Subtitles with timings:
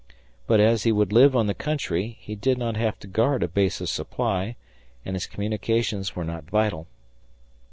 [0.47, 3.47] But as he would live on the country, he did not have to guard a
[3.47, 4.55] base of supply,
[5.05, 6.87] and his communications were not vital.